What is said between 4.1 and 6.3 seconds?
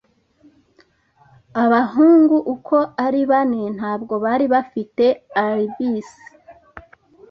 bari bafite alibis.